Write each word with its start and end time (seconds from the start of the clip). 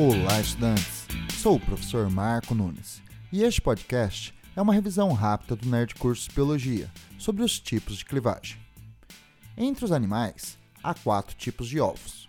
Olá, 0.00 0.40
estudantes! 0.40 1.08
Sou 1.42 1.56
o 1.56 1.60
professor 1.60 2.08
Marco 2.08 2.54
Nunes 2.54 3.02
e 3.32 3.42
este 3.42 3.60
podcast 3.60 4.32
é 4.54 4.62
uma 4.62 4.72
revisão 4.72 5.12
rápida 5.12 5.56
do 5.56 5.68
Nerd 5.68 5.96
Cursos 5.96 6.28
Biologia 6.28 6.88
sobre 7.18 7.42
os 7.42 7.58
tipos 7.58 7.96
de 7.96 8.04
clivagem. 8.04 8.60
Entre 9.56 9.84
os 9.84 9.90
animais, 9.90 10.56
há 10.84 10.94
quatro 10.94 11.34
tipos 11.34 11.66
de 11.66 11.80
ovos: 11.80 12.28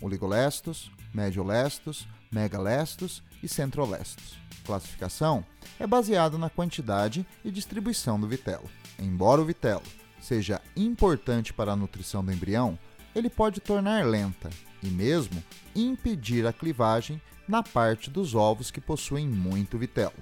oligolestos, 0.00 0.90
mediolestos, 1.12 2.08
megalestos 2.32 3.22
e 3.42 3.48
centrolestos. 3.48 4.38
A 4.62 4.66
classificação 4.66 5.44
é 5.78 5.86
baseada 5.86 6.38
na 6.38 6.48
quantidade 6.48 7.26
e 7.44 7.50
distribuição 7.50 8.18
do 8.18 8.26
vitelo. 8.26 8.64
Embora 8.98 9.42
o 9.42 9.44
vitelo 9.44 9.82
seja 10.22 10.62
importante 10.74 11.52
para 11.52 11.72
a 11.72 11.76
nutrição 11.76 12.24
do 12.24 12.32
embrião, 12.32 12.78
ele 13.14 13.28
pode 13.28 13.60
tornar 13.60 14.06
lenta 14.06 14.48
e 14.82 14.88
mesmo 14.88 15.42
impedir 15.74 16.46
a 16.46 16.52
clivagem 16.52 17.20
na 17.46 17.62
parte 17.62 18.10
dos 18.10 18.34
ovos 18.34 18.70
que 18.70 18.80
possuem 18.80 19.28
muito 19.28 19.78
vitelo. 19.78 20.14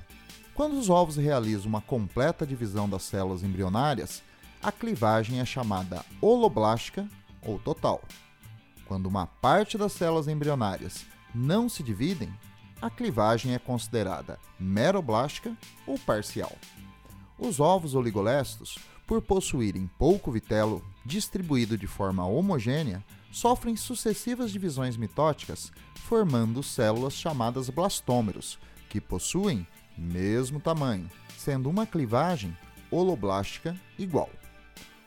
Quando 0.55 0.79
os 0.79 0.91
ovos 0.91 1.17
realizam 1.17 1.69
uma 1.69 1.81
completa 1.81 2.47
divisão 2.47 2.89
das 2.89 3.03
células 3.03 3.43
embrionárias, 3.43 4.23
a 4.63 4.73
clivagem 4.73 5.41
é 5.41 5.45
chamada 5.45 6.05
holoblástica 6.21 7.09
ou 7.43 7.59
total. 7.59 8.03
Quando 8.87 9.07
uma 9.07 9.27
parte 9.27 9.79
das 9.79 9.93
células 9.93 10.27
embrionárias 10.27 11.07
não 11.35 11.69
se 11.69 11.83
dividem, 11.83 12.33
a 12.81 12.89
clivagem 12.89 13.55
é 13.55 13.59
considerada 13.59 14.39
meroblástica 14.59 15.57
ou 15.87 15.99
parcial. 15.99 16.53
Os 17.39 17.61
ovos 17.61 17.95
oligolestos, 17.95 18.79
por 19.09 19.23
possuírem 19.23 19.91
pouco 19.99 20.31
vitelo 20.31 20.85
distribuído 21.03 21.79
de 21.79 21.87
forma 21.87 22.27
homogênea, 22.27 23.03
sofrem 23.33 23.75
sucessivas 23.75 24.53
divisões 24.53 24.99
mitóticas, 24.99 25.73
formando 25.95 26.63
células 26.63 27.15
chamadas 27.15 27.71
blastômeros, 27.71 28.59
que 28.91 29.01
possuem 29.01 29.67
mesmo 29.97 30.61
tamanho, 30.61 31.11
sendo 31.39 31.71
uma 31.71 31.87
clivagem 31.87 32.55
holoblástica 32.91 33.75
igual. 33.99 34.29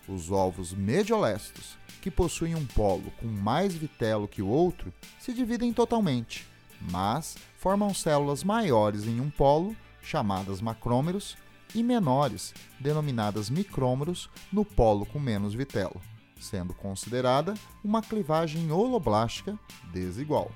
Os 0.08 0.32
ovos 0.32 0.74
mediolestos, 0.74 1.78
que 2.02 2.10
possuem 2.10 2.56
um 2.56 2.66
polo 2.66 3.12
com 3.20 3.28
mais 3.28 3.76
vitelo 3.76 4.28
que 4.28 4.42
o 4.42 4.48
outro, 4.48 4.92
se 5.20 5.32
dividem 5.32 5.72
totalmente, 5.72 6.48
mas 6.92 7.38
formam 7.56 7.94
células 7.94 8.44
maiores 8.44 9.06
em 9.06 9.22
um 9.22 9.30
polo, 9.30 9.76
chamadas 10.02 10.60
macrômeros, 10.60 11.38
e 11.74 11.84
menores, 11.84 12.54
denominadas 12.80 13.50
micrômeros, 13.50 14.30
no 14.52 14.64
polo 14.66 15.06
com 15.06 15.20
menos 15.20 15.54
vitelo, 15.54 16.02
sendo 16.40 16.74
considerada 16.74 17.54
uma 17.84 18.02
clivagem 18.02 18.72
holoblástica 18.72 19.58
desigual. 19.92 20.52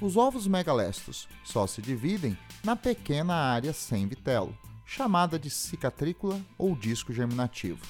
Os 0.00 0.16
ovos 0.16 0.46
megalestos 0.46 1.28
só 1.44 1.66
se 1.66 1.80
dividem 1.80 2.36
na 2.64 2.74
pequena 2.74 3.34
área 3.34 3.72
sem 3.72 4.06
vitelo, 4.06 4.56
chamada 4.84 5.38
de 5.38 5.48
cicatrícula 5.48 6.40
ou 6.58 6.74
disco 6.74 7.12
germinativo, 7.12 7.80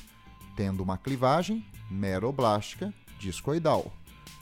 tendo 0.55 0.83
uma 0.83 0.99
clivagem 0.99 1.65
meroblástica 1.91 2.93
discoidal. 3.19 3.93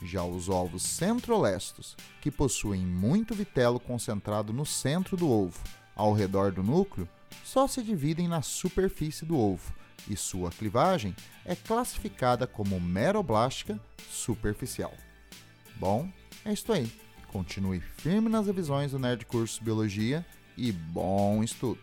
Já 0.03 0.25
os 0.25 0.49
ovos 0.49 0.83
centrolestos, 0.83 1.97
que 2.21 2.31
possuem 2.31 2.81
muito 2.81 3.35
vitelo 3.35 3.79
concentrado 3.79 4.53
no 4.53 4.65
centro 4.65 5.17
do 5.17 5.31
ovo, 5.31 5.59
ao 5.95 6.13
redor 6.13 6.53
do 6.53 6.63
núcleo, 6.63 7.09
só 7.45 7.67
se 7.67 7.83
dividem 7.83 8.29
na 8.29 8.43
superfície 8.43 9.25
do 9.25 9.39
ovo 9.39 9.73
e 10.09 10.17
sua 10.17 10.51
clivagem 10.51 11.15
é 11.45 11.55
classificada 11.55 12.47
como 12.47 12.81
meroblástica 12.81 13.79
superficial. 14.11 14.95
Bom, 15.77 16.11
é 16.45 16.53
isso 16.53 16.73
aí. 16.73 16.91
Continue 17.29 17.81
firme 17.81 18.29
nas 18.29 18.47
revisões 18.47 18.93
do 18.93 18.99
Nerd 18.99 19.25
Curso 19.25 19.63
Biologia 19.63 20.25
e 20.57 20.73
bom 20.73 21.43
estudo! 21.43 21.81